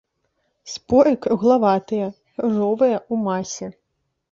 Споры 0.75 1.11
круглаватыя, 1.25 2.07
ружовая 2.41 2.97
ў 3.03 3.15
масе. 3.29 3.73